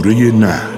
[0.00, 0.69] Sure-i Nahl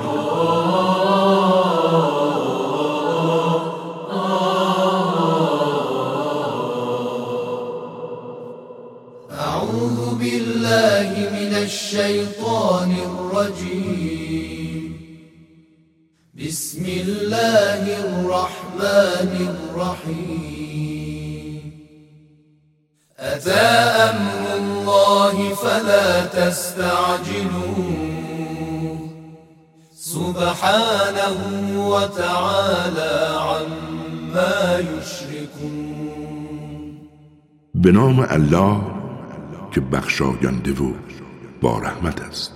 [37.92, 38.80] نام الله
[39.70, 40.92] که بخشاینده و
[41.60, 42.52] با رحمت است.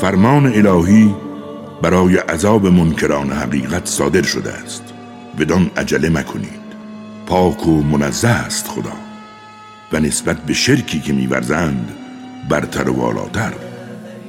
[0.00, 1.14] فرمان الهی
[1.82, 4.94] برای عذاب منکران حقیقت صادر شده است.
[5.38, 6.59] بدان عجله مکنید.
[7.30, 8.92] پاک و منزه است خدا
[9.92, 11.88] و نسبت به شرکی که میورزند
[12.48, 13.52] برتر و والاتر.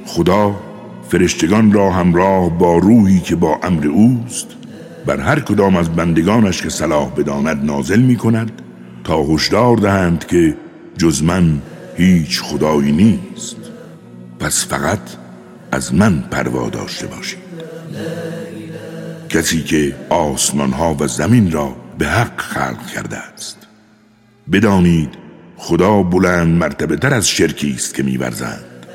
[0.06, 0.60] خدا
[1.08, 4.46] فرشتگان را همراه با روحی که با امر اوست
[5.06, 8.62] بر هر کدام از بندگانش که صلاح بداند نازل می کند
[9.04, 10.56] تا هشدار دهند که
[10.98, 11.62] جز من
[11.96, 13.56] هیچ خدایی نیست.
[14.38, 15.00] پس فقط
[15.72, 17.38] از من پروا داشته باشید.
[19.28, 23.66] کسی که آسمان ها و زمین را به حق خلق کرده است.
[24.52, 25.14] بدانید
[25.56, 28.86] خدا بلند مرتبه تر از شرکی است که میورزند.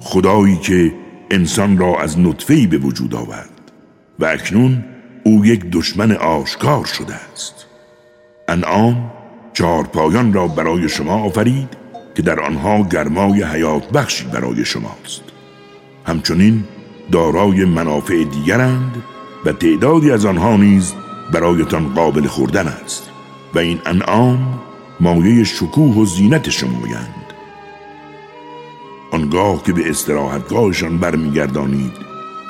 [0.00, 0.92] خدایی که
[1.30, 3.70] انسان را از نطفه‌ای به وجود آورد
[4.18, 4.84] و اکنون
[5.24, 7.66] او یک دشمن آشکار شده است.
[8.48, 9.10] انعام
[9.52, 11.79] چهار پایان را برای شما آفرید
[12.14, 15.22] که در آنها گرمای حیات بخشی برای شماست.
[16.06, 16.64] همچنین
[17.12, 19.02] دارای منافع دیگرند
[19.44, 20.94] و تعدادی از آنها نیز
[21.32, 23.10] برایتان قابل خوردن است
[23.54, 24.60] و این انعام
[25.00, 27.14] مایه شکوه و زینت شمایند
[29.12, 31.92] آنگاه که به استراحتگاهشان برمیگردانید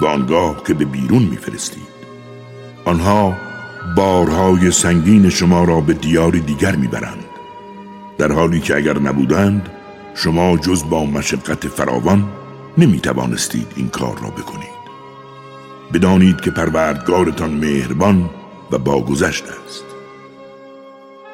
[0.00, 1.90] و آنگاه که به بیرون میفرستید.
[2.84, 3.36] آنها
[3.96, 7.29] بارهای سنگین شما را به دیاری دیگر می‌برند.
[8.20, 9.68] در حالی که اگر نبودند
[10.14, 12.28] شما جز با مشقت فراوان
[12.78, 14.80] نمی توانستید این کار را بکنید.
[15.92, 18.30] بدانید که پروردگارتان مهربان
[18.70, 19.84] و باگذشت است.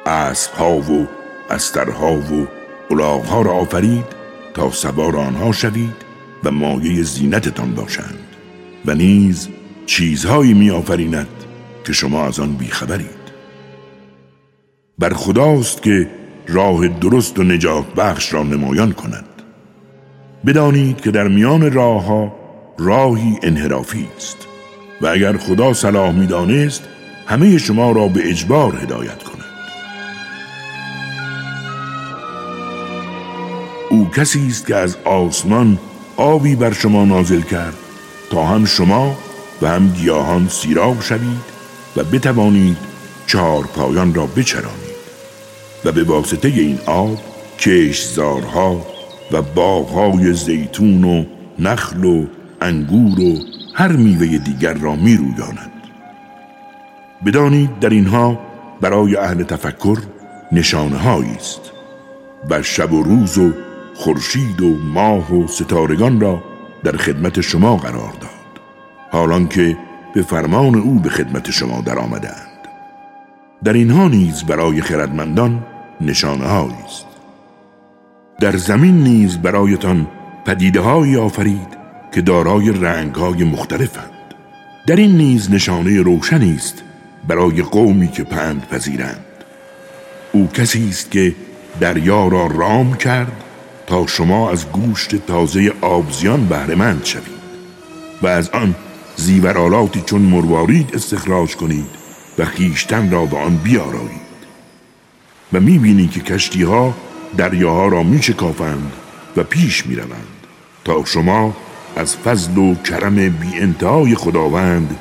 [0.05, 1.07] اسبها و
[1.49, 2.47] استرها و
[2.91, 4.05] الاغها را آفرید
[4.53, 5.95] تا سوار آنها شوید
[6.43, 8.19] و مایه زینتتان باشند
[8.85, 9.49] و نیز
[9.85, 11.43] چیزهایی می آفریند
[11.85, 13.27] که شما از آن بیخبرید.
[14.99, 19.25] بر خداست که راه درست و نجات بخش را نمایان کند.
[20.45, 22.35] بدانید که در میان راه ها
[22.77, 24.37] راهی انحرافی است
[25.01, 26.83] و اگر خدا صلاح می‌دانست
[27.27, 29.37] همه شما را به اجبار هدایت کند.
[33.89, 35.79] او کسی است که از آسمان
[36.17, 37.77] آبی بر شما نازل کرد
[38.29, 39.17] تا هم شما
[39.61, 41.57] و هم گیاهان سیراب شوید
[41.95, 42.77] و بتوانید
[43.27, 44.86] چهار پایان را بچرانید.
[45.87, 47.17] و به واسطه این آب
[47.59, 48.85] کشزارها
[49.31, 51.23] و باغهای زیتون و
[51.59, 52.25] نخل و
[52.61, 53.37] انگور و
[53.73, 55.71] هر میوه دیگر را می رویاند.
[57.25, 58.39] بدانید در اینها
[58.81, 59.97] برای اهل تفکر
[60.51, 61.71] نشانه است
[62.49, 63.51] و شب و روز و
[63.95, 66.43] خورشید و ماه و ستارگان را
[66.83, 68.61] در خدمت شما قرار داد
[69.11, 69.77] حالان که
[70.13, 72.47] به فرمان او به خدمت شما در آمدند
[73.63, 75.65] در اینها نیز برای خردمندان
[76.01, 77.05] نشانه است.
[78.39, 80.07] در زمین نیز برایتان
[80.45, 81.77] پدیده های آفرید
[82.11, 84.11] که دارای رنگ های مختلفند.
[84.87, 86.83] در این نیز نشانه روشنی است
[87.27, 89.25] برای قومی که پند پذیرند.
[90.31, 91.35] او کسی است که
[91.79, 93.43] دریا را رام کرد
[93.87, 97.37] تا شما از گوشت تازه آبزیان بهرهمند شوید
[98.21, 98.75] و از آن
[99.15, 101.89] زیورالاتی چون مروارید استخراج کنید
[102.37, 104.26] و خیشتن را به آن بیارایید
[105.53, 106.93] و می‌بینی که کشتی ها
[107.37, 108.91] دریاها را میشکافند
[109.37, 110.37] و پیش می‌روند
[110.85, 111.55] تا شما
[111.95, 114.95] از فضل و کرم بی انتهای خداوند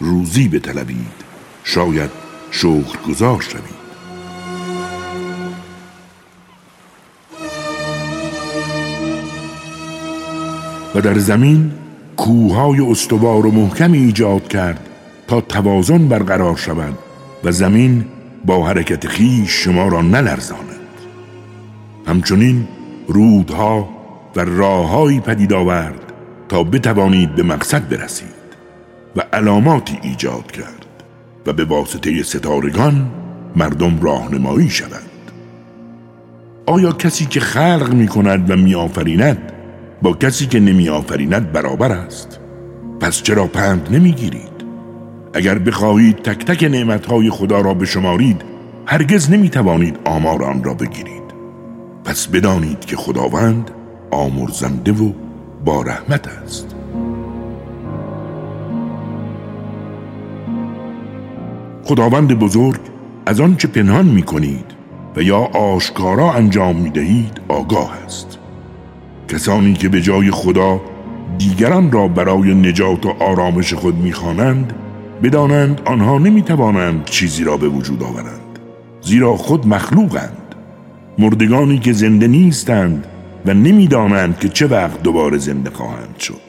[0.00, 1.22] روزی بطلبید.
[1.64, 2.10] شاید
[2.50, 3.82] شکر گذار شوید.
[10.94, 11.72] و در زمین
[12.16, 14.88] کوههای استوار و محکمی ایجاد کرد
[15.28, 16.98] تا توازن برقرار شود
[17.44, 18.04] و زمین
[18.44, 20.82] با حرکت خیش شما را نلرزاند.
[22.06, 22.68] همچنین
[23.08, 23.88] رودها
[24.36, 26.12] و راههایی پدید آورد
[26.48, 28.42] تا بتوانید به مقصد برسید
[29.16, 30.86] و علاماتی ایجاد کرد
[31.46, 33.10] و به واسطه ستارگان
[33.56, 35.10] مردم راهنمایی شوند
[36.66, 39.52] آیا کسی که خلق می کند و می آفریند
[40.02, 42.40] با کسی که نمی آفریند برابر است؟
[43.00, 44.51] پس چرا پند نمی گیرید
[45.34, 48.42] اگر بخواهید تک تک نعمتهای خدا را بشمارید
[48.86, 51.22] هرگز نمی توانید آمار آن را بگیرید.
[52.04, 53.70] پس بدانید که خداوند
[54.10, 55.12] آمرزنده و
[55.64, 56.76] با رحمت است.
[61.84, 62.80] خداوند بزرگ
[63.26, 64.66] از آنچه پنهان می کنید
[65.16, 68.38] و یا آشکارا انجام می دهید آگاه است.
[69.28, 70.80] کسانی که به جای خدا
[71.38, 74.72] دیگران را برای نجات و آرامش خود می‌خوانند
[75.22, 78.58] بدانند آنها نمی‌توانند چیزی را به وجود آورند
[79.02, 80.54] زیرا خود مخلوقند.
[81.18, 83.06] مردگانی که زنده نیستند
[83.46, 86.40] و نمی‌دانند که چه وقت دوباره زنده خواهند شد.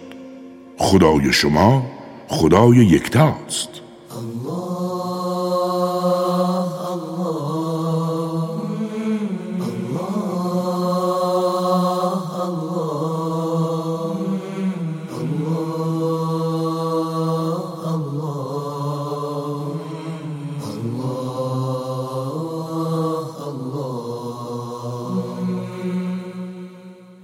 [0.77, 1.85] خدای شما
[2.27, 3.82] خدای یکتاست.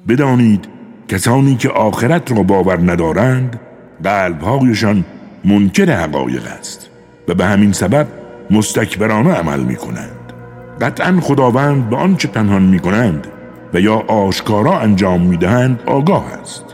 [0.10, 0.66] بدانید
[1.08, 3.60] کسانی که آخرت را باور ندارند
[4.04, 5.06] قلبهایشان
[5.46, 6.90] منکر حقایق است
[7.28, 8.08] و به همین سبب
[8.52, 10.34] مستکبرانه عمل می کنند
[10.82, 13.28] قطعا خداوند به آنچه پنهان می کنند
[13.74, 16.66] و یا آشکارا انجام می دهند آگاه است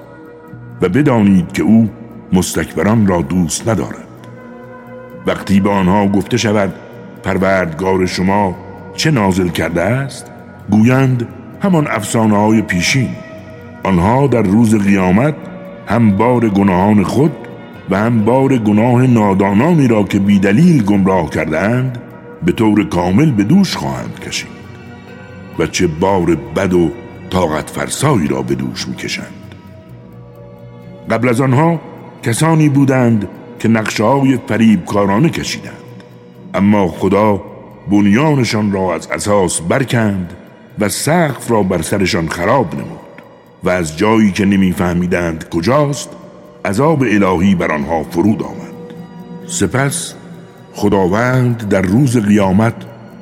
[0.81, 1.89] و بدانید که او
[2.33, 4.07] مستکبران را دوست ندارد.
[5.27, 6.73] وقتی به آنها گفته شود
[7.23, 8.55] پروردگار شما
[8.95, 10.31] چه نازل کرده است؟
[10.69, 11.27] گویند
[11.61, 13.09] همان افسانه های پیشین.
[13.85, 15.35] آنها در روز قیامت
[15.87, 17.31] هم بار گناهان خود
[17.89, 21.97] و هم بار گناه نادانانی را که بیدلیل گمراه کردند
[22.45, 24.55] به طور کامل به دوش خواهند کشید
[25.59, 26.91] و چه بار بد و
[27.29, 29.55] طاقت فرسایی را به دوش می‌کشند.
[31.09, 31.81] قبل از آنها
[32.23, 33.27] کسانی بودند
[33.59, 35.73] که نقشه های فریب کارانه کشیدند
[36.53, 37.41] اما خدا
[37.91, 40.33] بنیانشان را از اساس برکند
[40.79, 43.04] و سقف را بر سرشان خراب نمود.
[43.63, 46.09] و از جایی که نمیفهمیدند کجاست
[46.65, 48.75] عذاب الهی بر آنها فرود آمد.
[49.47, 50.13] سپس
[50.73, 52.73] خداوند در روز قیامت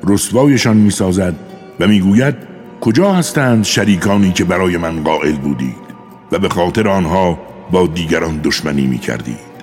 [0.04, 1.34] رسوایشان می‌سازد
[1.80, 2.34] و می‌گوید
[2.80, 5.84] کجا هستند شریکانی که برای من قائل بودید
[6.32, 7.38] و به خاطر آنها
[7.70, 9.54] با دیگران دشمنی می کردید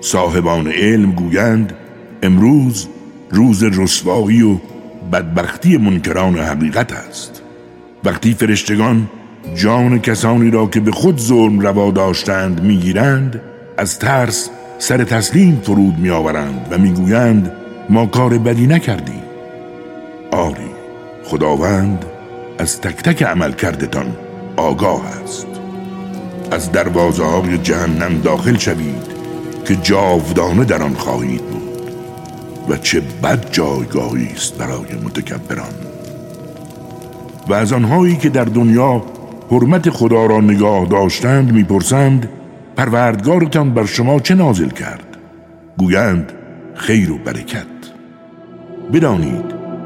[0.00, 1.74] صاحبان علم گویند
[2.22, 2.88] امروز
[3.30, 4.56] روز رسوایی و
[5.12, 7.42] بدبختی منکران حقیقت است.
[8.04, 9.08] وقتی فرشتگان
[9.54, 13.40] جان کسانی را که به خود ظلم روا داشتند می‌گیرند
[13.76, 17.52] از ترس سر تسلیم فرود میآورند و می‌گویند
[17.90, 19.22] ما کار بدی نکردیم
[20.30, 20.70] آری
[21.24, 22.04] خداوند
[22.58, 24.16] از تک تک عمل کردتان
[24.56, 25.46] آگاه است.
[26.50, 29.10] از دروازه های جهنم داخل شوید
[29.64, 31.92] که جاودانه در آن خواهید بود
[32.68, 35.74] و چه بد جایگاهی است برای متکبران.
[37.48, 39.02] و از آنهایی که در دنیا
[39.50, 42.28] حرمت خدا را نگاه داشتند می‌پرسند
[42.76, 45.16] پروردگارتان بر شما چه نازل کرد؟
[45.78, 46.32] گویند
[46.74, 47.66] خیر و برکت.
[48.92, 49.44] بدانید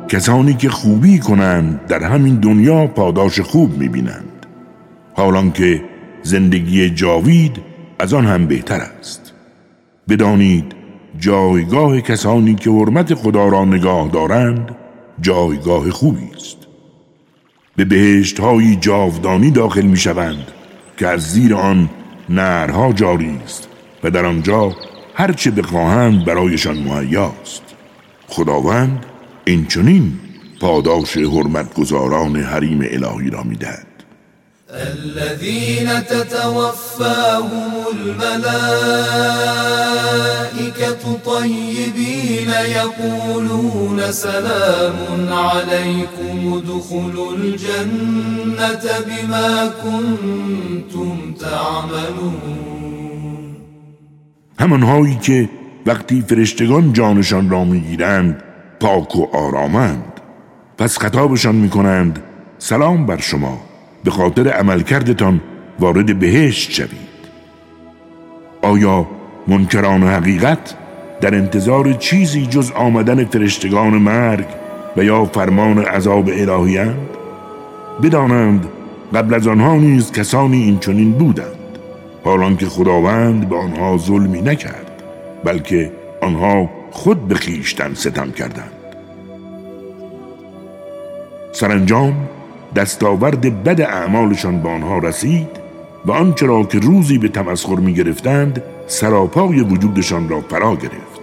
[0.09, 4.47] کسانی که خوبی کنند در همین دنیا پاداش خوب می‌بینند.
[5.15, 5.85] حالان که
[6.23, 7.63] زندگی جاوید
[7.99, 9.33] از آن هم بهتر است.
[10.09, 10.73] بدانید
[11.19, 14.71] جایگاه کسانی که حرمت خدا را نگاه دارند
[15.21, 16.64] جایگاه خوبی است.
[17.77, 20.47] به بهشت های جاودانی داخل می شوند
[20.97, 21.91] که از زیر آن
[22.29, 23.69] نرها جاری است
[24.03, 24.77] و در آنجا
[25.15, 27.63] هرچه بخواهند برایشان مهیاست
[28.29, 29.07] خداوند
[29.45, 30.13] این چنین
[30.61, 33.94] پاداش حرمتگزاران حریم الهی را می‌دهد.
[34.75, 38.25] الذين تتوفاهم الملائكة
[41.25, 44.97] طيبين يقولون سلام
[45.33, 52.75] عليكم ادخلوا الجنة بما كنتم تعملون.
[54.61, 55.49] همانهایی که
[55.87, 58.43] وقتی فرشتگان جانشان را می‌گیرند
[58.81, 60.21] پاک و آرامند.
[60.79, 62.23] پس خطابشان می‌کنند
[62.59, 63.74] سلام بر شما.
[64.05, 65.41] به خاطر عملکردتان
[65.81, 67.15] وارد بهشت شوید.
[68.63, 69.07] آیا
[69.47, 70.75] منکران حقیقت
[71.21, 74.47] در انتظار چیزی جز آمدن فرشتگان مرگ
[74.97, 77.09] و یا فرمان عذاب الهیند
[78.03, 78.69] بدانند
[79.15, 81.79] قبل از آنها نیز کسانی این چنین بودند
[82.25, 85.03] حالان که خداوند به آنها ظلمی نکرد
[85.45, 85.93] بلکه
[86.23, 88.73] آنها خود به خیشتن ستم کردند.
[91.53, 92.15] سرانجام
[92.77, 95.49] دستاورد بد اعمالشان به آنها رسید
[96.07, 101.21] و آنچه را که روزی به تمسخر می گرفتند سراپای وجودشان را فرا گرفت.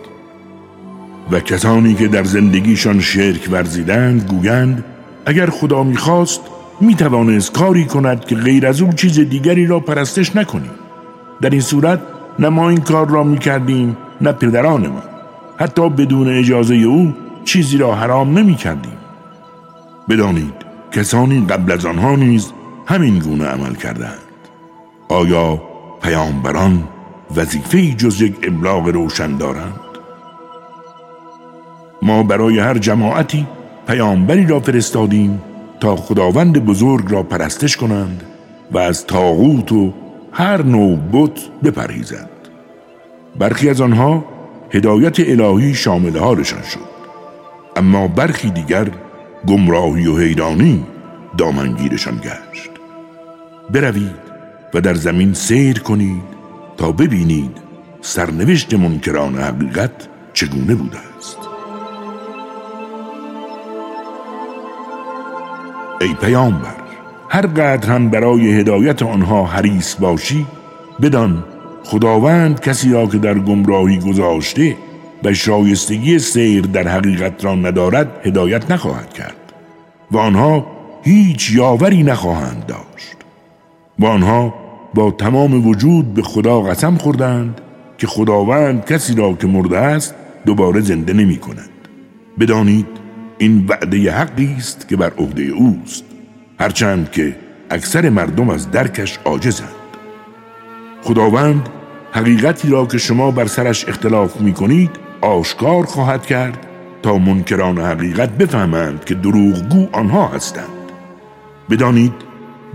[1.31, 4.84] و کسانی که در زندگیشان شرک ورزیدند گویند
[5.25, 6.41] اگر خدا می‌خواست
[6.81, 10.72] می‌توانست کاری کند که غیر از او چیز دیگری را پرستش نکنیم.
[11.41, 12.00] در این صورت
[12.39, 15.03] نه ما این کار را می‌کردیم نه پدرانمان
[15.58, 17.13] حتی بدون اجازه او
[17.46, 18.98] چیزی را حرام نمی‌کردیم.
[20.10, 22.51] بدانید کسانی قبل از آنها نیز
[22.86, 24.19] همین گونه عمل کردند.
[25.10, 25.62] آیا
[26.01, 26.83] پیامبران
[27.36, 29.79] وظیفه جز یک ابلاغ روشن دارند؟
[32.01, 33.48] ما برای هر جماعتی
[33.88, 35.41] پیامبری را فرستادیم
[35.79, 38.24] تا خداوند بزرگ را پرستش کنند
[38.71, 39.93] و از تاغوت و
[40.31, 42.29] هر نوع بت بپرهیزند.
[43.39, 44.25] برخی از آنها
[44.71, 46.91] هدایت الهی شامل حالشان شد.
[47.75, 48.88] اما برخی دیگر
[49.48, 50.86] گمراهی و حیرانی
[51.38, 52.69] دامنگیرشان گشت.
[53.74, 54.31] بروید
[54.74, 56.24] و در زمین سیر کنید
[56.77, 57.57] تا ببینید
[58.01, 61.38] سرنوشت منکران حقیقت چگونه بوده است.
[66.01, 66.75] ای پیامبر
[67.29, 70.45] هر قدر هم برای هدایت آنها حریص باشی
[71.01, 71.43] بدان
[71.83, 74.77] خداوند کسی را که در گمراهی گذاشته
[75.23, 79.35] و شایستگی سیر در حقیقت را ندارد هدایت نخواهد کرد.
[80.11, 80.67] و آنها
[81.03, 83.17] هیچ یاوری نخواهند داشت.
[83.99, 84.53] و آنها
[84.93, 87.61] با تمام وجود به خدا قسم خوردند
[87.97, 91.69] که خداوند کسی را که مرده است دوباره زنده نمی کند.
[92.39, 92.87] بدانید
[93.37, 96.03] این وعده حقی است که بر عهده اوست.
[96.59, 97.35] هرچند که
[97.69, 99.69] اکثر مردم از درکش عاجزند.
[101.03, 101.69] خداوند
[102.11, 106.67] حقیقتی را که شما بر سرش اختلاف می کنید آشکار خواهد کرد
[107.03, 110.91] تا منکران حقیقت بفهمند که دروغگو آنها هستند.
[111.69, 112.13] بدانید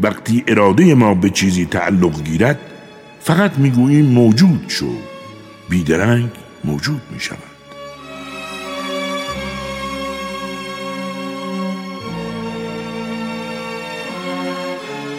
[0.02, 2.58] وقتی اراده ما به چیزی تعلق گیرد
[3.20, 4.90] فقط می‌گوییم موجود شو.
[5.68, 6.28] بیدرنگ
[6.64, 7.38] موجود می شود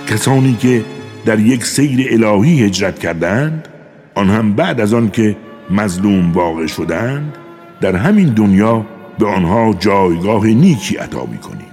[0.07, 0.85] کسانی که
[1.25, 3.67] در یک سیر الهی هجرت کردند
[4.15, 5.35] آن هم بعد از آن که
[5.69, 7.37] مظلوم واقع شدند
[7.81, 8.85] در همین دنیا
[9.19, 11.71] به آنها جایگاه نیکی عطا می کنیم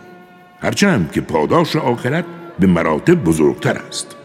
[0.61, 2.25] هرچند که پاداش آخرت
[2.59, 4.17] به مراتب بزرگتر است.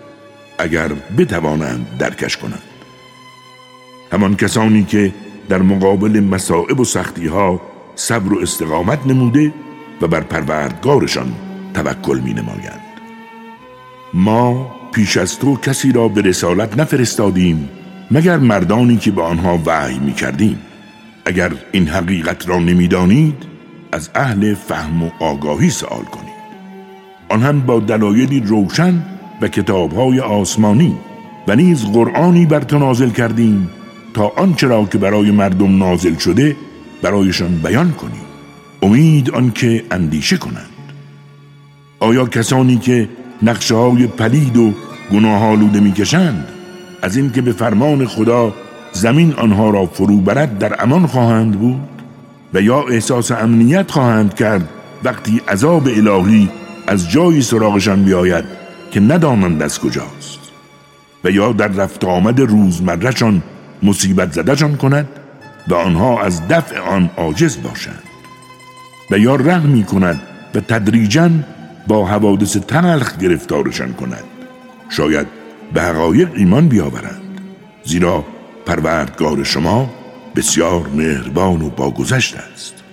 [0.60, 2.62] اگر بتوانند درکش کنند.
[4.12, 5.14] همان کسانی که
[5.50, 7.62] در مقابل مسائب و سختی ها
[7.96, 9.54] صبر و استقامت نموده
[10.02, 11.36] و بر پروردگارشان
[11.74, 12.82] توکل می نمایند
[14.14, 17.70] ما پیش از تو کسی را به رسالت نفرستادیم
[18.12, 20.60] مگر مردانی که به آنها وحی می کردیم
[21.26, 23.36] اگر این حقیقت را نمی‌دانید
[23.92, 26.40] از اهل فهم و آگاهی سوال کنید.
[27.30, 29.04] آن هم با دلایلی روشن
[29.42, 30.96] و کتابهای آسمانی
[31.48, 33.70] و نیز قرآنی بر تو نازل کردیم
[34.14, 36.56] تا آنچه را که برای مردم نازل شده
[37.02, 38.20] برایشان بیان کنی
[38.82, 40.70] امید آنکه اندیشه کنند.
[42.00, 43.10] آیا کسانی که
[43.44, 44.74] نقشه های پلید و
[45.12, 46.48] گناه آلوده می‌کشند
[47.02, 48.54] از اینکه به فرمان خدا
[48.92, 51.90] زمین آنها را فرو برد در امان خواهند بود
[52.54, 54.70] و یا احساس امنیت خواهند کرد
[55.04, 56.50] وقتی عذاب الهی
[56.88, 58.46] از جایی سراغشان بیاید
[58.92, 60.40] که ندانند از کجاست
[61.24, 63.44] و یا در رفت آمد روزمرهشان
[63.84, 65.08] مصیبت زدهشان کند
[65.68, 68.04] و آنها از دفع آن عاجز باشند
[69.12, 70.22] و یا رحمی کند
[70.56, 71.30] و تدریجا
[71.88, 74.24] با حوادث تلخ گرفتارشان کند.
[74.90, 75.39] شاید
[75.74, 77.42] به حقایق ایمان بیاورند.
[77.84, 78.26] زیرا
[78.66, 79.90] پروردگار شما
[80.36, 82.84] بسیار مهربان و باگذشت است.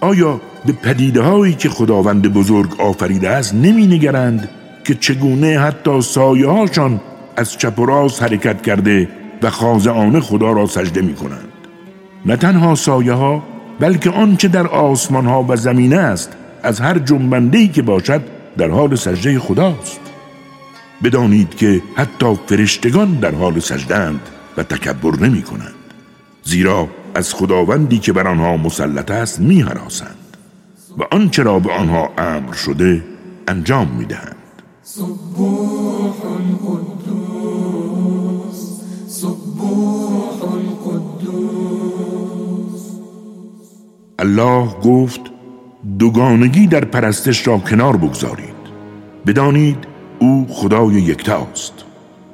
[0.00, 4.48] آیا به پدیده هایی که خداوند بزرگ آفریده است نمی نگرند
[4.84, 7.00] که چگونه حتی سایه هاشان
[7.36, 9.08] از چپ و راست حرکت کرده
[9.42, 11.48] و خاضعانه خدا را سجده می کنند
[12.26, 13.42] نه تنها سایه ها
[13.80, 16.32] بلکه آنچه در آسمان ها و زمینه است
[16.62, 18.22] از هر جنبنده که باشد
[18.58, 20.09] در حال سجده خداست.
[21.04, 24.20] بدانید که حتی فرشتگان در حال سجدند
[24.56, 25.74] و تکبر نمی کنند
[26.42, 30.16] زیرا از خداوندی که بر آنها مسلط است می هراسند
[30.98, 33.04] و آنچه را به آنها امر شده
[33.48, 34.36] انجام می دهند
[44.18, 45.20] الله گفت
[45.98, 48.60] دوگانگی در پرستش را کنار بگذارید.
[49.26, 49.89] بدانید
[50.20, 51.72] او خدای یکتاست.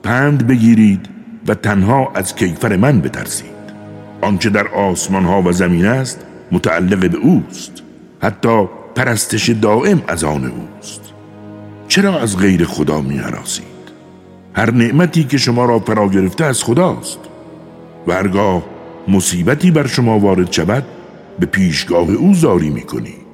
[0.02, 1.08] پند بگیرید
[1.48, 3.46] و تنها از کیفر من بترسید.
[4.22, 6.20] آنچه در آسمان ها و زمین است
[6.52, 7.82] متعلق به اوست.
[8.22, 11.00] حتی پرستش دائم از آن اوست.
[11.88, 13.66] چرا از غیر خدا می حراسید؟
[14.54, 17.18] هر نعمتی که شما را فرا گرفته از خداست.
[18.06, 18.62] و هرگاه
[19.08, 20.84] مصیبتی بر شما وارد شود
[21.38, 23.26] به پیشگاه او زاری می کنید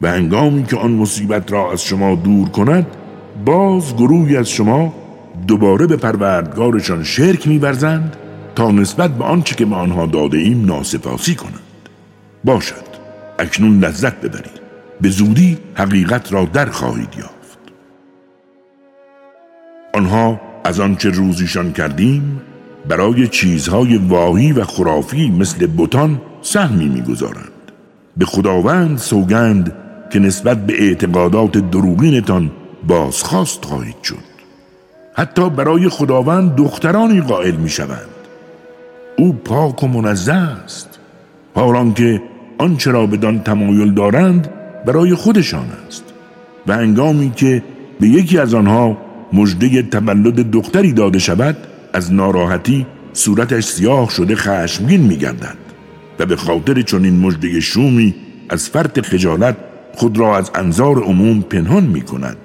[0.00, 2.86] و هنگامی که آن مصیبت را از شما دور کند
[3.44, 4.94] باز گروهی از شما
[5.46, 8.16] دوباره به پروردگارشان شرک میورزند
[8.54, 11.88] تا نسبت به آنچه که به آنها داده ایم ناسپاسی کنند.
[12.44, 12.90] باشد.
[13.38, 14.60] اکنون لذت ببرید.
[15.00, 17.58] به زودی حقیقت را در خواهید یافت.
[19.94, 22.40] آنها از آنچه روزیشان کردیم
[22.88, 27.72] برای چیزهای واهی و خرافی مثل بتان سهمی می‌گذارند.
[28.16, 29.72] به خداوند سوگند
[30.12, 32.50] که نسبت به اعتقادات دروغینتان
[32.86, 34.30] بازخواست خواهید شد.
[35.14, 38.08] حتی برای خداوند دخترانی قائل می شوند
[39.18, 40.98] او پاک و منزه است.
[41.54, 42.22] حالان که
[42.58, 44.50] آنچه را بدان تمایل دارند
[44.86, 46.04] برای خودشان است.
[46.66, 47.62] و انگامی که
[48.00, 48.96] به یکی از آنها
[49.32, 51.56] مژده تولد دختری داده شود
[51.92, 55.56] از ناراحتی صورتش سیاه شده خشمگین میگردد.
[56.18, 58.14] و به خاطر چنین مژده شومی
[58.48, 59.56] از فرط خجالت
[59.94, 62.36] خود را از انظار عموم پنهان می کند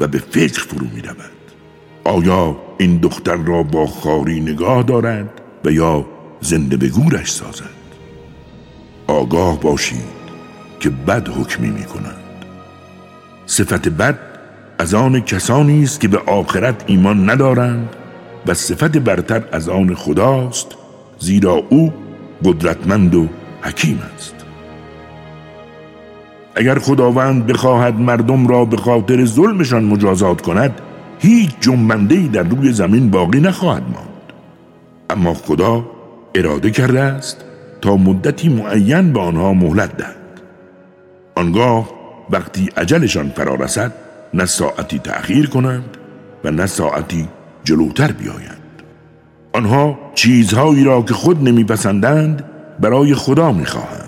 [0.00, 1.30] و به فکر فرو می رود.
[2.04, 6.06] آیا این دختر را با خاری نگاه دارد و یا
[6.40, 7.80] زنده به گورش سازد؟
[9.06, 10.20] آگاه باشید
[10.80, 12.44] که بد حکمی می کنند
[13.46, 14.18] صفت بد
[14.78, 17.88] از آن کسانی است که به آخرت ایمان ندارند
[18.46, 20.66] و صفت برتر از آن خداست
[21.18, 21.92] زیرا او
[22.44, 23.28] قدرتمند و
[23.62, 24.39] حکیم است.
[26.54, 30.80] اگر خداوند بخواهد مردم را به خاطر ظلمشان مجازات کند
[31.18, 34.32] هیچ جنبنده در روی زمین باقی نخواهد ماند.
[35.10, 35.84] اما خدا
[36.34, 37.44] اراده کرده است
[37.80, 40.16] تا مدتی معین به آنها مهلت دهد.
[41.34, 41.90] آنگاه
[42.30, 43.92] وقتی عجلشان فرا رسد
[44.34, 45.96] نه ساعتی تأخیر کنند
[46.44, 47.28] و نه ساعتی
[47.64, 48.56] جلوتر بیایند.
[49.52, 52.44] آنها چیزهایی را که خود نمیپسندند
[52.80, 53.99] برای خدا می‌خواهند.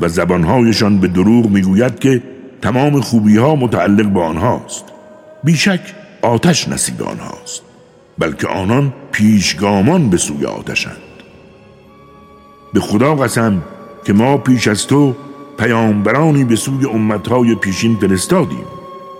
[0.00, 2.22] و زبانهایشان به دروغ می‌گوید که
[2.62, 4.84] تمام خوبی ها متعلق به آنهاست.
[5.44, 5.80] بیشک
[6.22, 7.62] آتش نصیب آنهاست
[8.18, 10.96] بلکه آنان پیشگامان به سوی آتشند.
[12.72, 13.62] به خدا قسم
[14.04, 15.16] که ما پیش از تو
[15.58, 18.64] پیامبرانی به سوی امتهای پیشین فرستادیم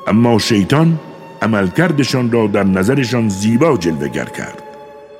[0.07, 0.99] اما شیطان
[1.43, 4.63] عملکردشان را در نظرشان زیبا جلوگر کرد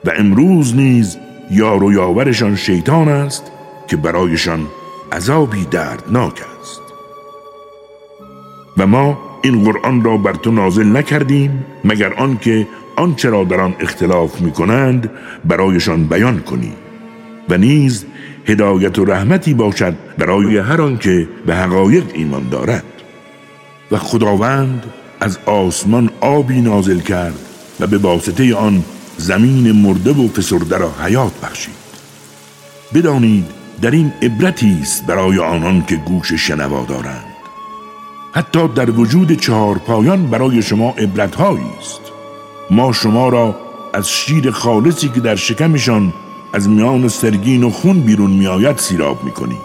[0.05, 1.17] و امروز نیز
[1.51, 3.51] یار و یاورشان شیطان است
[3.89, 4.67] که برایشان
[5.13, 6.81] عذابی دردناک است.
[8.77, 13.75] و ما این قرآن را بر تو نازل نکردیم مگر آنکه آنچه را در آن
[13.81, 15.11] اختلاف می کنند
[15.45, 16.73] برایشان بیان کنی.
[17.49, 18.05] و نیز
[18.47, 22.85] هدایت و رحمتی باشد برای هر آنکه به حقایق ایمان دارد.
[23.93, 24.85] و خداوند
[25.21, 27.39] از آسمان آبی نازل کرد
[27.81, 28.85] و به واسطه آن
[29.17, 31.75] زمین مرده و فسرده را حیات بخشید.
[32.95, 37.25] بدانید در این عبرتی است برای آنان که گوش شنوا دارند.
[38.33, 42.01] حتی در وجود چهار پایان برای عبرت عبرتهایی است.
[42.71, 43.57] ما شما را
[43.95, 46.13] از شیر خالصی که در شکمشان
[46.53, 49.61] از میان سرگین و خون بیرون میآید سیراب می‌کنیم.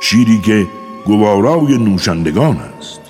[0.00, 0.66] شیری که
[1.04, 3.00] گوارای نوشندگان است.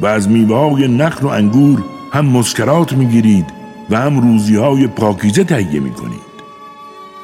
[0.00, 3.46] و از میوه های نخل و انگور هم مسکرات می‌گیرید
[3.90, 6.30] و هم روزی های پاکیزه تهیه می‌کنید.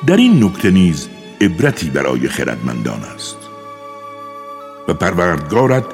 [0.07, 1.09] در این نکته نیز
[1.41, 3.37] عبرتی برای خردمندان است.
[4.89, 5.85] و پروردگارت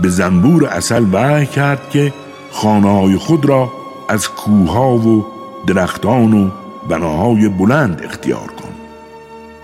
[0.00, 2.12] به زنبور اصل وحی کرد که
[2.50, 3.72] خانه های خود را
[4.08, 5.26] از کوها و
[5.66, 6.50] درختان و
[6.88, 8.74] بناهای بلند اختیار کن.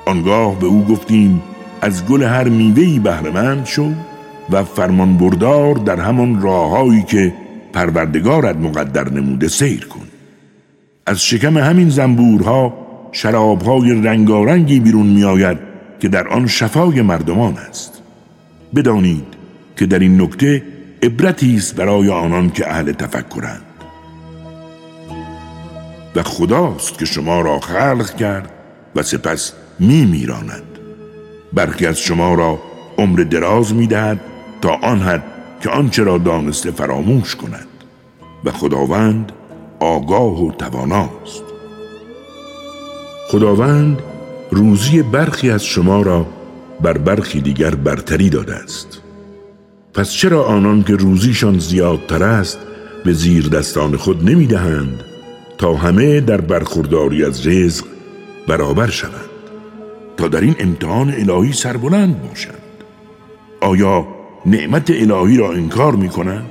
[0.06, 1.42] آنگاه به او گفتیم
[1.80, 3.92] از گل هر میوهی بهرهمند شو
[4.50, 7.34] و فرمان بردار در همان راههایی که
[7.72, 10.06] پروردگارت مقدر نموده سیر کن.
[11.06, 15.58] از شکم همین زنبورها شرابهای رنگارنگی بیرون میآید
[16.00, 18.02] که در آن شفای مردمان است.
[18.74, 19.26] بدانید
[19.76, 20.62] که در این نکته
[21.02, 23.62] عبرتی است برای آنان که اهل تفکرند.
[26.16, 28.50] و خداست که شما را خلق کرد
[28.96, 30.62] و سپس می میراند
[31.52, 32.58] برخی از شما را
[32.98, 34.20] عمر دراز می دهد
[34.62, 35.24] تا آن حد
[35.60, 37.66] که آنچه را دانسته فراموش کند.
[38.44, 39.32] و خداوند
[39.80, 41.45] آگاه و تواناست.
[43.28, 44.02] خداوند
[44.50, 46.26] روزی برخی از شما را
[46.80, 49.02] بر برخی دیگر برتری داده است
[49.94, 52.58] پس چرا آنان که روزیشان زیادتر است
[53.04, 55.00] به زیر دستان خود نمی دهند
[55.58, 57.84] تا همه در برخورداری از رزق
[58.48, 59.30] برابر شوند
[60.16, 62.54] تا در این امتحان الهی سربلند باشند
[63.60, 64.06] آیا
[64.46, 66.50] نعمت الهی را انکار می کنند؟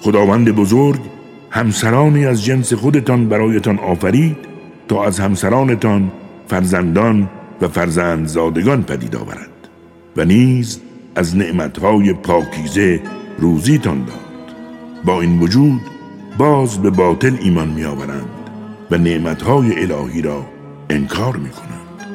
[0.00, 1.00] خداوند بزرگ
[1.50, 4.49] همسرانی از جنس خودتان برایتان آفرید
[4.90, 6.12] تا از همسرانتان
[6.48, 7.28] فرزندان
[7.60, 9.68] و فرزندزادگان پدید آورد
[10.16, 10.80] و نیز
[11.14, 13.00] از نعمتهای پاکیزه
[13.38, 14.54] روزیتان داد.
[15.04, 15.80] با این وجود
[16.38, 18.28] باز به باطل ایمان می آورند
[18.90, 20.46] و نعمتهای الهی را
[20.90, 22.10] انکار می کنند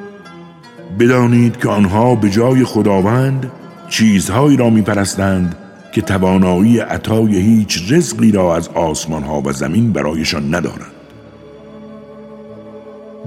[1.00, 3.52] بدانید که آنها به جای خداوند
[3.90, 5.56] چیزهایی را می پرستند
[5.92, 10.95] که توانایی عطای هیچ رزقی را از آسمان ها و زمین برایشان ندارند.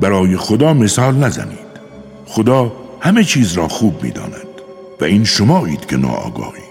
[0.01, 1.69] برای خدا مثال نزنید.
[2.27, 4.49] خدا همه چیز را خوب می داند
[5.01, 6.69] و این شمایید که ناآگاهید.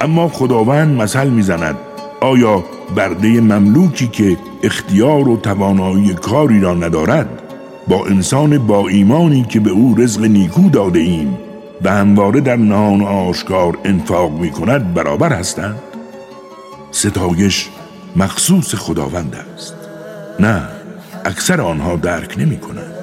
[0.00, 1.76] اما خداوند مثل می‌زند
[2.20, 2.64] آیا
[2.96, 7.42] برده مملوکی که اختیار و توانایی کاری را ندارد
[7.88, 11.38] با انسان با ایمانی که به او رزق نیکو داده ایم
[11.82, 15.78] و همواره در نهان آشکار انفاق می کند برابر هستند؟
[16.90, 17.68] ستایش
[18.16, 19.74] مخصوص خداوند است.
[20.40, 20.77] نه.
[21.28, 22.94] اکثر آنها درک نمی کنند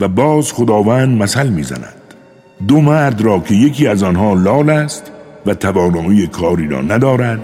[0.00, 1.94] و باز خداوند مثل می‌زند.
[2.68, 5.10] دو مرد را که یکی از آنها لال است
[5.46, 7.40] و توانایی کاری را ندارد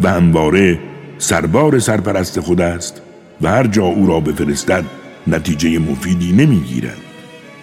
[0.00, 0.78] و همواره
[1.18, 3.02] سربار سرپرست خود است
[3.42, 4.84] و هر جا او را بفرستد
[5.26, 7.00] نتیجه مفیدی نمی‌گیرد.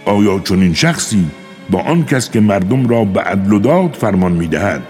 [0.05, 1.25] آیا چنین شخصی
[1.69, 4.81] با آن کس که مردم را به عدل و داد فرمان می‌دهد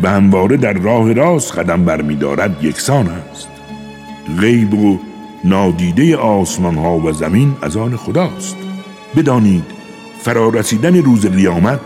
[0.00, 3.48] و همواره در راه راست قدم برمیدارد یکسان است.
[4.40, 4.98] غیب و
[5.44, 8.56] نادیده آسمان ها و زمین از آن خداست.
[9.16, 9.64] بدانید
[10.22, 11.80] فرارسیدن روز قیامت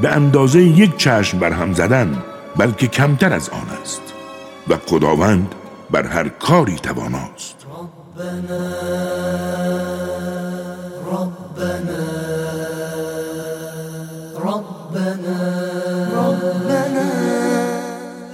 [0.00, 2.22] به اندازه یک چشم بر هم زدن
[2.56, 4.02] بلکه کمتر از آن است.
[4.68, 5.54] و خداوند
[5.90, 7.66] بر هر کاری تواناست.
[7.70, 9.73] ربنا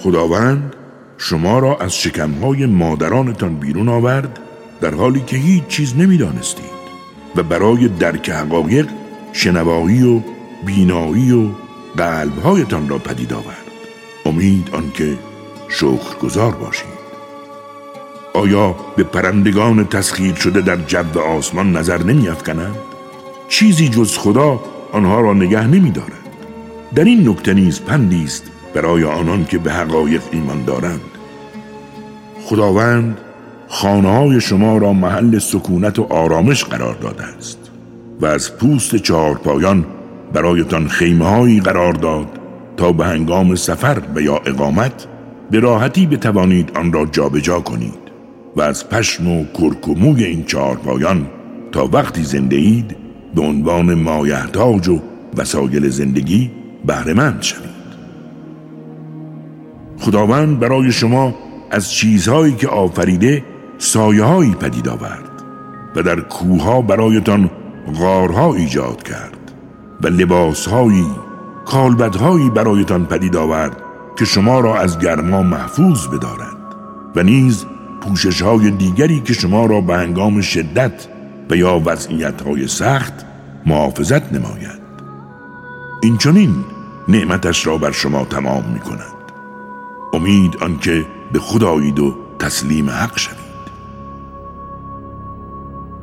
[0.03, 0.77] خداوند
[1.19, 4.39] شما را از شکمهای مادرانتان بیرون آورد
[4.81, 6.81] در حالی که هیچ چیز نمی‌دانستید
[7.37, 8.89] و برای درک حقایق
[9.33, 10.21] شنوایی و
[10.67, 11.47] بینایی و
[11.97, 13.57] قلبهایتان را پدید آورد
[14.27, 15.19] امید آنکه
[15.69, 17.01] شکرگزار باشید
[18.35, 22.77] آیا به پرندگان تسخیر شده در جو آسمان نظر نمی افکنند؟
[23.49, 24.61] چیزی جز خدا
[24.93, 26.13] آنها را نگه نمی دارد.
[26.95, 31.01] در این نکته نیز پندی است برای آنان که به حقایق ایمان دارند.
[32.43, 33.19] خداوند
[33.69, 37.71] خانه های شما را محل سکونت و آرامش قرار داده است
[38.21, 39.87] و از پوست چهار پایان
[40.33, 42.29] برایتان خیمه قرار داد
[42.77, 45.07] تا به هنگام سفر و یا اقامت
[45.51, 48.01] به راحتی بتوانید آن را جابجا جا کنید
[48.57, 51.27] و از پشم و کرک و موی این چهار پایان
[51.73, 52.97] تا وقتی زنده اید
[53.35, 55.01] به عنوان مایحتاج و
[55.37, 56.51] وسایل زندگی
[56.87, 57.70] بهرهمند شوید.
[60.01, 61.35] خداوند برای شما
[61.71, 63.45] از چیزهایی که آفریده
[63.79, 65.43] سایههایی پدید آورد
[65.97, 67.51] و در کوها برایتان
[67.99, 69.53] غارها ایجاد کرد
[70.03, 71.07] و لباسهایی
[71.67, 73.77] کالبدهایی برایتان پدید آورد
[74.19, 76.57] که شما را از گرما محفوظ بدارد
[77.17, 77.67] و نیز
[78.01, 81.09] پوشش های دیگری که شما را به هنگام شدت
[81.51, 83.13] و یا وضعیت های سخت
[83.67, 84.81] محافظت نماید.
[86.03, 86.55] این چنین
[87.09, 89.20] نعمتش را بر شما تمام می کند
[90.13, 93.41] امید آنکه به خدایید و تسلیم حق شوید.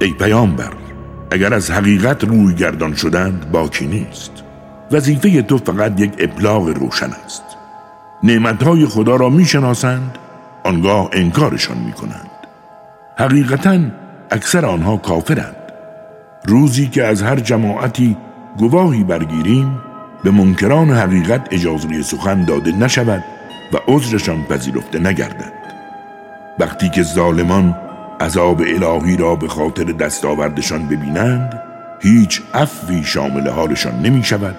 [0.02, 0.74] ای پیامبر
[1.32, 4.32] اگر از حقیقت روی گردان شدند باکی نیست.
[4.91, 7.43] وظیفه تو فقط یک ابلاغ روشن است.
[8.24, 10.17] نعمتهای خدا را می‌شناسند
[10.63, 12.30] آنگاه انکارشان می‌کنند.
[13.17, 13.80] حقیقتا
[14.32, 15.56] اکثر آنها کافرند.
[16.46, 18.17] روزی که از هر جماعتی
[18.58, 19.80] گواهی برگیریم
[20.24, 23.24] به منکران حقیقت اجازه سخن داده نشود.
[23.73, 25.53] و عذرشان پذیرفته نگردد.
[26.60, 27.75] وقتی که ظالمان
[28.21, 31.62] عذاب الهی را به خاطر دستاوردشان ببینند
[32.01, 34.56] هیچ عفوی شامل حالشان نمی شود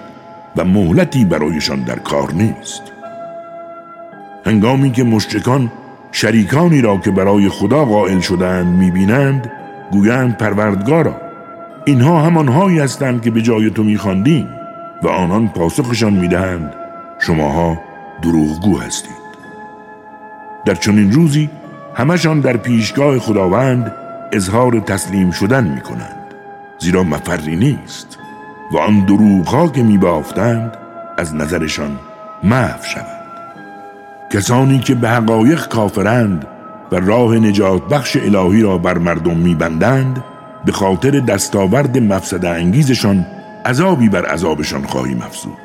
[0.55, 2.81] و مهلتی برایشان در کار نیست.
[4.45, 5.71] هنگامی که مشرکان
[6.11, 9.51] شریکانی را که برای خدا قائل شدند می‌بینند
[9.91, 11.15] گویند پروردگارا
[11.85, 14.49] اینها همانهایی هستند که به جای تو میخواندیم
[15.03, 16.73] و آنان پاسخشان می‌دهند
[17.19, 17.88] شماها
[18.21, 19.19] دروغگو هستید.
[20.65, 21.49] در چنین روزی
[21.95, 23.93] همشان در پیشگاه خداوند
[24.31, 26.33] اظهار تسلیم شدن می کنند
[26.79, 28.17] زیرا مفری نیست
[28.73, 30.77] و آن دروغها که می بافتند
[31.17, 31.99] از نظرشان
[32.43, 33.19] محو شود
[34.31, 36.47] کسانی که به حقایق کافرند
[36.91, 40.23] و راه نجات بخش الهی را بر مردم میبندند
[40.65, 43.25] به خاطر دستاورد مفسد انگیزشان
[43.65, 45.57] عذابی بر عذابشان خواهیم افزود.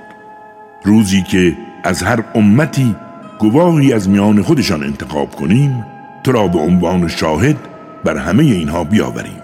[0.84, 2.96] روزی که از هر امتی
[3.38, 5.86] گواهی از میان خودشان انتخاب کنیم
[6.24, 7.56] تو را به عنوان شاهد
[8.04, 9.42] بر همه اینها بیاوریم.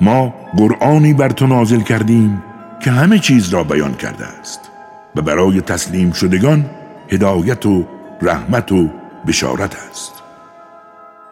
[0.00, 2.42] ما قرآنی بر تو نازل کردیم
[2.80, 4.60] که همه چیز را بیان کرده است
[5.16, 6.64] و برای تسلیم شدگان
[7.10, 7.86] هدایت و
[8.22, 8.88] رحمت و
[9.26, 10.12] بشارت است.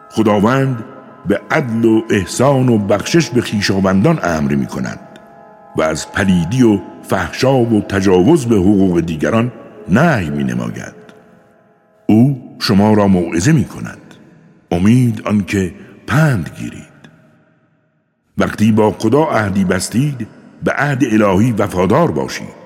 [0.09, 0.83] خداوند
[1.25, 4.99] به عدل و احسان و بخشش به خیشاوندان امر می کند
[5.75, 9.51] و از پلیدی و فحشا و تجاوز به حقوق دیگران
[9.91, 11.01] نهی می نماید
[12.07, 13.97] او شما را موعظه می کند
[14.71, 15.73] امید آنکه
[16.07, 16.81] پند گیرید.
[18.37, 20.27] وقتی با خدا عهدی بستید
[20.63, 22.61] به عهد الهی وفادار باشید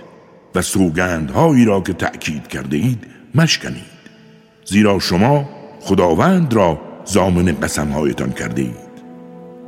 [0.56, 3.96] و سوگندهایی را که تأکید کرده اید مشکنید.
[4.66, 5.50] زیرا شما
[5.82, 8.96] خداوند را زامن قسمهایتان کرده اید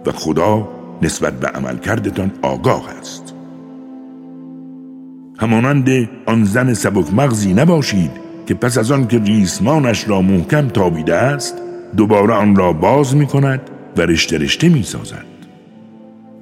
[0.05, 0.67] و خدا
[1.01, 3.26] نسبت به عمل کردتان آگاه است.
[5.37, 8.11] همانند آن زن سبک مغزی نباشید
[8.45, 11.55] که پس از آن که ریسمانش را محکم تابیده است
[11.97, 13.61] دوباره آن را باز می کند
[13.97, 15.25] و رشته رشته می سازد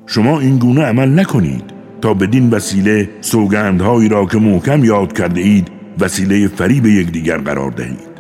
[0.06, 1.64] شما این گونه عمل نکنید
[2.02, 5.68] تا بدین وسیله سوگندهایی را که محکم یاد کرده اید
[6.00, 8.16] وسیله فریب یکدیگر قرار دهید.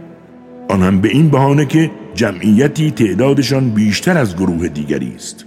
[0.69, 5.45] آن هم به این بهانه که جمعیتی تعدادشان بیشتر از گروه دیگری است.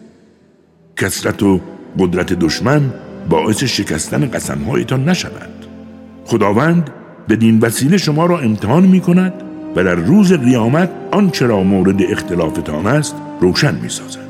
[0.97, 1.61] کسرت و
[1.99, 2.83] قدرت دشمن
[3.29, 5.67] باعث شکستن قسمهایتان نشود
[6.25, 6.91] خداوند
[7.29, 9.33] بدین وسیله شما را امتحان می کند
[9.77, 14.29] و در روز قیامت آنچه را مورد اختلافتان است روشن می سازد.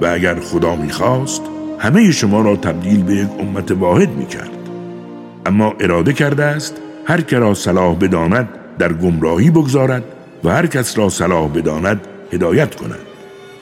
[0.00, 1.42] و اگر خدا می‌خواست
[1.78, 4.50] همه شما را تبدیل به یک امت واحد می کرد.
[5.46, 8.48] اما اراده کرده است هر که را صلاح بداند
[8.78, 10.04] در گمراهی بگذارد
[10.44, 12.00] و هر کس را صلاح بداند
[12.32, 13.06] هدایت کند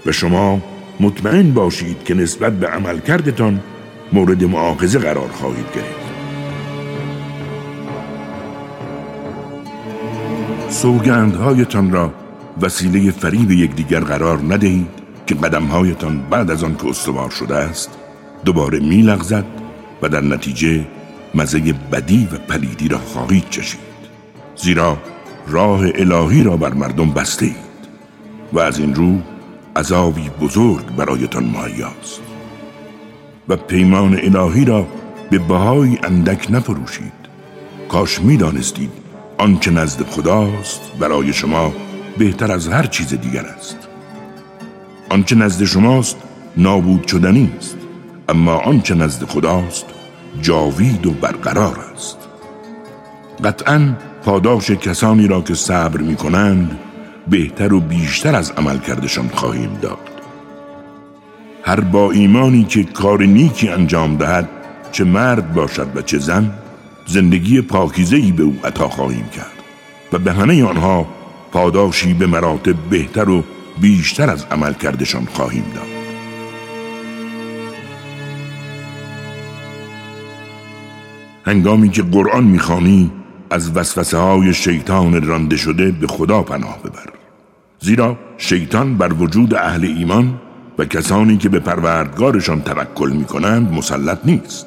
[0.07, 0.61] و شما
[1.01, 3.61] مطمئن باشید که نسبت به عمل کردتان
[4.13, 6.09] مورد معاخذه قرار خواهید گرفت.
[10.69, 12.13] سوگندهایتان را
[12.63, 14.89] وسیله فریب یکدیگر قرار ندهید
[15.27, 17.91] که قدمهایتان بعد از آن که استوار شده است
[18.45, 19.45] دوباره میلغزد
[20.03, 20.87] و در نتیجه
[21.35, 23.81] مزه بدی و پلیدی را خواهید چشید.
[24.57, 24.99] زیرا
[25.49, 27.57] راه الهی را بر مردم بسته اید
[28.53, 29.19] و از این رو
[29.79, 32.21] عذابی بزرگ برایتان مهیاست
[33.49, 34.87] و پیمان الهی را
[35.31, 37.13] به بهای اندک نفروشید.
[37.89, 38.91] کاش می‌دانستید
[39.39, 41.73] آنچه نزد خداست برای شما
[42.19, 43.77] بهتر از هر چیز دیگر است.
[45.11, 46.17] آنچه نزد شماست
[46.57, 47.77] نابود شدنی است
[48.29, 49.87] اما آنچه نزد خداست
[50.43, 52.19] جاوید و برقرار است.
[53.45, 56.79] قطعا پاداش کسانی را که صبر می کنند
[57.31, 59.99] بهتر و بیشتر از عمل کردشان خواهیم داد.
[61.63, 64.49] هر با ایمانی که کار نیکی انجام دهد
[64.93, 66.51] چه مرد باشد و چه زن
[67.07, 69.63] زندگی پاکیزهی به او عطا خواهیم کرد
[70.13, 71.07] و به همه آنها
[71.53, 73.45] پاداشی به مراتب بهتر و
[73.81, 75.99] بیشتر از عمل کردشان خواهیم داد.
[81.47, 83.11] هنگامی که قرآن می‌خوانی
[83.51, 87.18] از وسوسه های شیطان رانده شده به خدا پناه ببر.
[87.81, 90.35] زیرا شیطان بر وجود اهل ایمان
[90.79, 94.67] و کسانی که به پروردگارشان توکل می کنند مسلط نیست.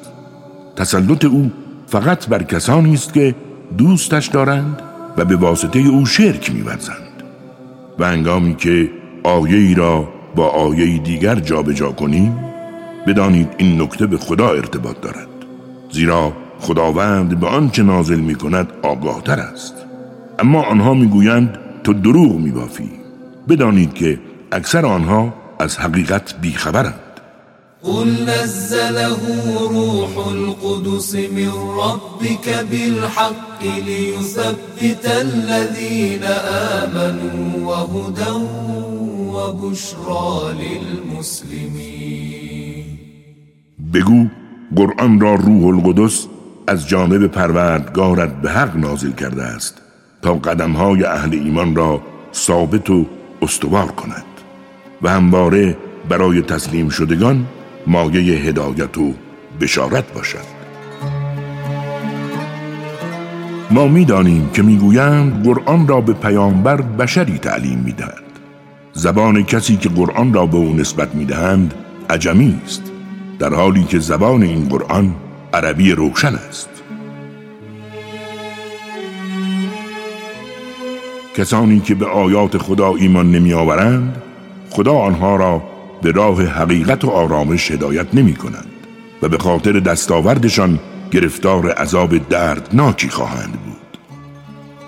[0.76, 1.50] تسلط او
[1.86, 3.34] فقط بر کسانی است که
[3.78, 4.82] دوستش دارند
[5.16, 7.22] و به واسطه او شرک میورزند.
[7.98, 8.90] و انگامی که
[9.24, 12.38] آیه ای را با آیه دیگر جابجا جا کنیم
[13.06, 15.28] بدانید این نکته به خدا ارتباط دارد.
[15.90, 19.74] زیرا خداوند به آنچه نازل می کند آگاه تر است.
[20.38, 23.01] اما آنها می‌گویند تو دروغ میبافی.
[23.48, 24.18] بدانید که
[24.52, 26.94] اکثر آنها از حقیقت بیخبرند.
[27.82, 29.08] قل نزله
[29.70, 36.24] روح القدس من ربك بالحق ليثبت الذين
[36.82, 38.32] آمنوا وهدى
[39.34, 42.22] وبشرى للمسلمين.
[43.94, 44.26] بگو
[44.76, 46.26] قرآن را روح القدس
[46.66, 49.82] از جانب پروردگارت به حق نازل کرده است
[50.22, 52.02] تا قدمهای اهل ایمان را
[52.34, 53.06] ثابت و
[53.42, 54.24] استوار کند
[55.02, 55.76] و همواره
[56.08, 57.46] برای تسلیم شدگان
[57.86, 59.14] مایه هدایت و
[59.60, 60.62] بشارت باشد.
[63.70, 68.22] ما می‌دانیم که می‌گویند قرآن را به پیامبر بشری تعلیم می‌دهد.
[68.92, 71.74] زبان کسی که قرآن را به او نسبت می‌دهند
[72.10, 72.82] عجمی است
[73.38, 75.14] در حالی که زبان این قرآن
[75.54, 76.71] عربی روشن است.
[81.36, 84.22] کسانی که به آیات خدا ایمان نمی آورند
[84.70, 85.62] خدا آنها را
[86.02, 88.70] به راه حقیقت و آرامش هدایت نمی کنند
[89.22, 90.78] و به خاطر دستاوردشان
[91.10, 93.98] گرفتار عذاب دردناکی خواهند بود.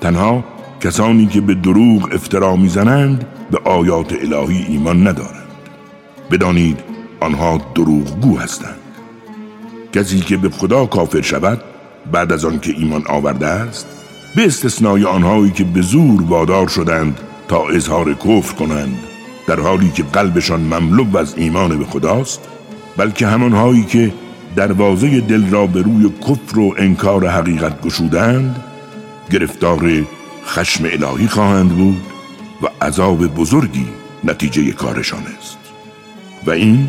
[0.00, 0.44] تنها
[0.80, 5.48] کسانی که به دروغ افترا می‌زنند به آیات الهی ایمان ندارند.
[6.30, 6.80] بدانید
[7.20, 8.78] آنها دروغگو هستند.
[9.92, 11.60] کسی که به خدا کافر شود
[12.12, 14.03] بعد از آن که ایمان آورده است
[14.36, 18.98] به استثنای آنهایی که به زور وادار شدند تا اظهار کفر کنند
[19.46, 22.40] در حالی که قلبشان مملو از ایمان به خداست
[22.96, 24.12] بلکه همانهایی که
[24.56, 28.64] دروازه دل را به روی کفر و انکار حقیقت گشودند
[29.30, 30.04] گرفتار
[30.46, 32.00] خشم الهی خواهند بود
[32.62, 33.86] و عذاب بزرگی
[34.24, 35.58] نتیجه کارشان است.
[36.46, 36.88] و این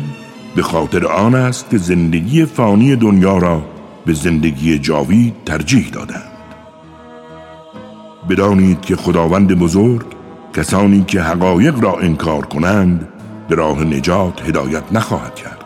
[0.56, 3.64] به خاطر آن است که زندگی فانی دنیا را
[4.06, 6.35] به زندگی جاوید ترجیح دادند.
[8.28, 10.06] بدانید که خداوند بزرگ
[10.54, 13.08] کسانی که حقایق را انکار کنند
[13.48, 15.64] به راه نجات هدایت نخواهد کرد.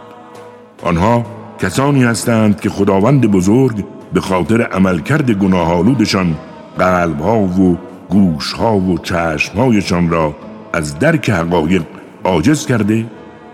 [0.82, 1.26] آنها
[1.58, 6.36] کسانی هستند که خداوند بزرگ به خاطر عملکرد گناهالودشان
[6.78, 10.36] قلبها و گوشها و چشمهایشان را
[10.72, 11.82] از درک حقایق
[12.24, 13.06] عاجز کرده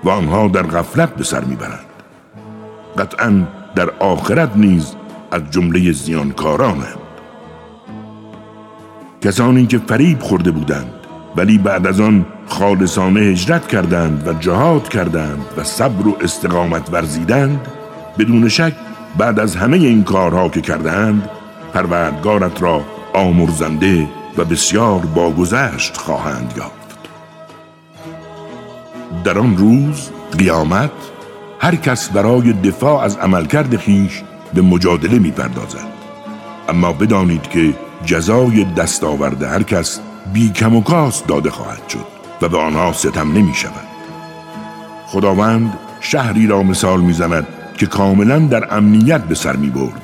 [0.05, 1.87] و آنها در غفلت به سر می‌برند.
[2.99, 4.95] قطعا در آخرت نیز
[5.31, 7.06] از جمله زیانکارانند.
[9.23, 10.91] کسانی که فریب خورده بودند
[11.37, 17.61] ولی بعد از آن خالصانه هجرت کردند و جهاد کردند و صبر و استقامت ورزیدند
[18.19, 18.73] بدون شک
[19.19, 21.31] بعد از همه این کارها که کردند
[21.75, 26.87] پروردگارت را آمرزنده و بسیار باگذشت خواهند یافت.
[29.25, 30.91] در آن روز قیامت
[31.61, 34.23] هر کس برای دفاع از عملکرد خیش
[34.55, 35.97] به مجادله می پردازد
[36.69, 40.01] اما بدانید که جزای دستاورد هر کس
[40.33, 42.07] بی کم و کاست داده خواهد شد
[42.43, 43.87] و به آنها ستم نمی شود
[45.07, 47.47] خداوند شهری را مثال می‌زند
[47.79, 50.03] که کاملا در امنیت به سر می برد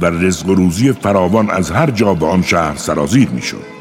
[0.00, 3.72] و رزق و روزی فراوان از هر جا به آن شهر سرازیر می شد.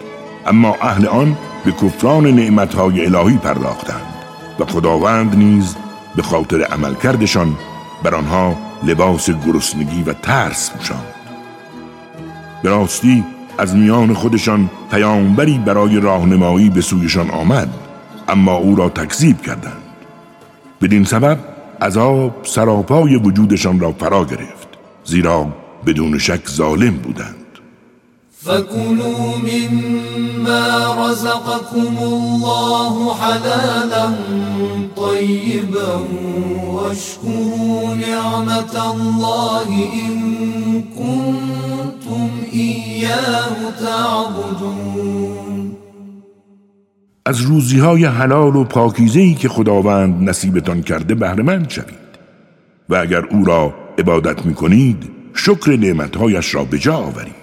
[0.47, 4.13] اما اهل آن به کفران نعمتهای الهی پرداختند
[4.60, 5.76] و خداوند نیز
[6.15, 7.56] به خاطر عملکردشان
[8.04, 11.13] بر آنها لباس گرسنگی و ترس پوشاند
[12.63, 13.26] به راستی
[13.62, 17.69] از میان خودشان پیامبری برای راهنمایی به سویشان آمد
[18.28, 19.82] اما او را تکذیب کردند.
[20.82, 21.38] بدین سبب
[21.82, 24.67] عذاب سراپای وجودشان را فرا گرفت
[25.04, 25.47] زیرا
[25.86, 27.36] بدون شک ظالم بودند.
[28.32, 34.13] فكلوا مما رزقكم الله حلالا
[34.95, 36.08] طيبا
[36.67, 40.21] واشكروا نعمة الله إن
[43.80, 45.72] تعبدون.
[47.26, 52.12] از روزی های حلال و پاکیزهی که خداوند نصیبتان کرده بهرهمند شوید.
[52.90, 57.42] و اگر او را عبادت می کنید شکر نعمتهایش را به جا آورید.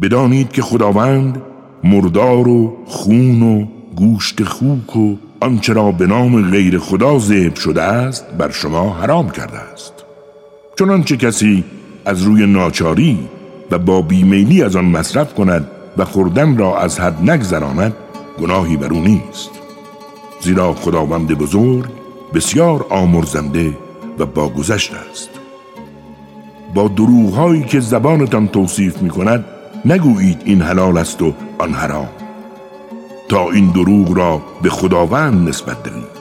[0.00, 1.42] بدانید که خداوند
[1.84, 7.82] مردار و خون و گوشت خوک و آنچه را به نام غیر خدا ذبح شده
[7.82, 9.92] است بر شما حرام کرده است.
[10.78, 11.64] چنانچه کسی
[12.04, 13.18] از روی ناچاری
[13.70, 17.96] و با بیمیلی از آن مصرف کند و خوردن را از حد نگذراند
[18.40, 19.50] گناهی بر او نیست.
[20.40, 21.84] زیرا خداوند بزرگ
[22.34, 23.76] بسیار آمرزنده
[24.18, 25.30] و باگذشت است.
[26.74, 29.44] با دروغهایی که زبانتان توصیف می کند
[29.84, 32.08] نگویید این حلال است و آن حرام.
[33.28, 36.18] تا این دروغ را به خداوند نسبت دهید.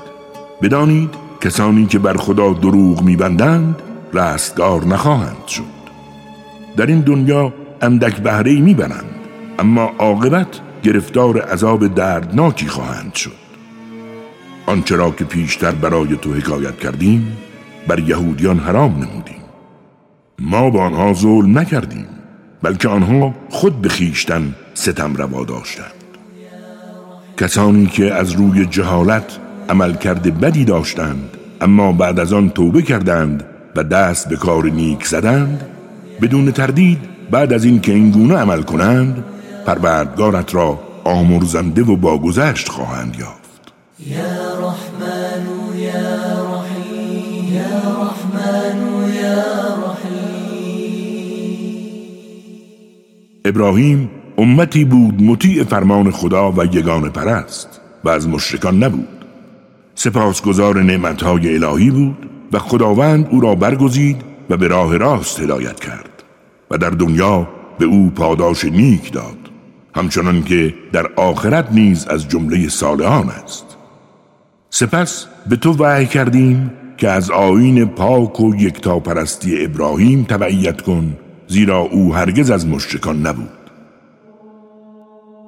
[0.62, 1.10] بدانید
[1.42, 3.82] کسانی که بر خدا دروغ میبندند
[4.14, 5.77] رستگار نخواهند شد.
[6.78, 9.16] در این دنیا اندک بهره می‌برند
[9.60, 13.48] اما عاقبت گرفتار عذاب دردناکی خواهند شد.
[14.66, 17.38] آنچه را که پیشتر برای تو حکایت کردیم
[17.88, 19.42] بر یهودیان حرام نمودیم.
[20.40, 22.08] ما با آنها ظلم نکردیم
[22.62, 25.94] بلکه آنها خود به خیشتن ستم روا داشتند.
[27.38, 29.38] کسانی که از روی جهالت
[29.70, 33.44] عمل کرده بدی داشتند اما بعد از آن توبه کردند
[33.76, 35.77] و دست به کار نیک زدند
[36.22, 37.00] بدون تردید
[37.32, 39.24] بعد از این که این گونه عمل کنند
[39.66, 43.74] پروردگارت را آمرزنده و باگذشت خواهند یافت.
[44.08, 45.46] یا رحمن
[45.80, 49.58] یا رحیم یا رحمن یا
[53.46, 59.08] ابراهیم امتی بود مطیع فرمان خدا و یگان پرست و از مشرکان نبود.
[59.96, 66.24] سپاسگزار نعمتهای الهی بود و خداوند او را برگزید و به راه راست هدایت کرد
[66.72, 67.48] و در دنیا
[67.80, 69.38] به او پاداش نیک داد
[69.96, 73.78] همچنان که در آخرت نیز از جمله صالحان است.
[74.70, 81.18] سپس به تو وحی کردیم که از آین پاک و یکتاپرستی ابراهیم تبعیت کن
[81.48, 83.50] زیرا او هرگز از مشرکان نبود.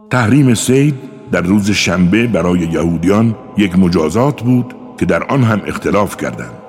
[0.10, 0.96] تحریم سید
[1.32, 6.60] در روز شنبه برای یهودیان یک مجازات بود که در آن هم اختلاف کردند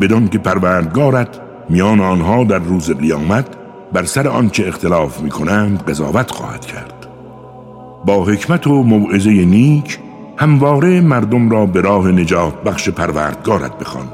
[0.00, 3.46] بدون که پروردگارت میان آنها در روز قیامت
[3.92, 7.06] بر سر آنچه اختلاف می کنند قضاوت خواهد کرد.
[8.04, 9.98] با حکمت و موعظه نیک
[10.36, 14.08] همواره مردم را به راه نجات بخش پروردگارت بخوان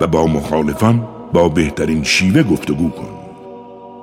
[0.00, 3.08] و با مخالفان با بهترین شیوه گفتگو کن.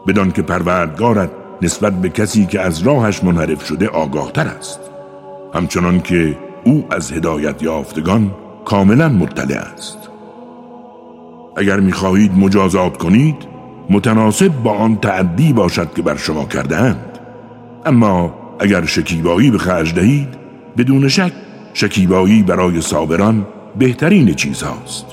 [0.08, 1.30] بدان که پروردگارت
[1.62, 4.80] نسبت به کسی که از راهش منحرف شده آگاهتر است.
[5.54, 8.32] همچنان که او از هدایت یافتگان
[8.66, 9.98] کاملا مطلع است.
[11.58, 13.36] اگر می‌خواهید مجازات کنید
[13.90, 17.20] متناسب با آن تعدی باشد که بر شما کردهاند.
[17.86, 20.28] اما اگر شکیبایی به خرج دهید
[20.78, 21.32] بدون شک
[21.74, 23.48] شکیبایی برای صابران
[23.80, 25.06] بهترین چیز هاست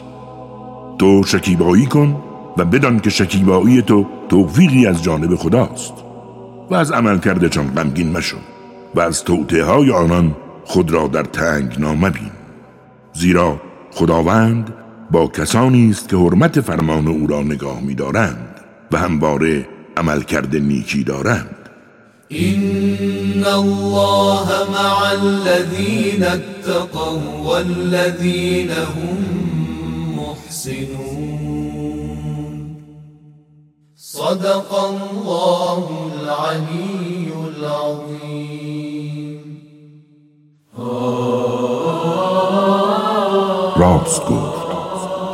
[0.99, 2.23] تو شکیبایی کن
[2.57, 5.93] و بدان که شکیبایی تو توفیقی از جانب خداست
[6.71, 8.37] و از عمل کرده چون غمگین مشو
[8.95, 12.31] و از توته های آنان خود را در تنگ نامبین
[13.13, 13.61] زیرا
[13.93, 14.75] خداوند
[15.11, 18.55] با کسانی است که حرمت فرمان او را نگاه می‌دارند
[18.93, 21.57] و همواره عمل کرده نیکی دارند.
[22.33, 29.19] إن الله مع الذين اتقوا والذين هم
[30.17, 31.45] محسنون.
[33.97, 38.85] صدق الله العلي العظيم.
[43.77, 44.44] راست